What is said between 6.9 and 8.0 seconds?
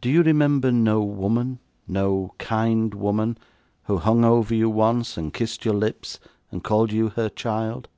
you her child?